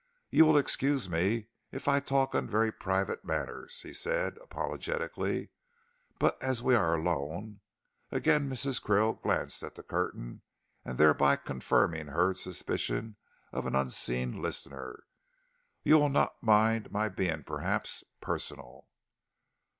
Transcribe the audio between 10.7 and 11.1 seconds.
and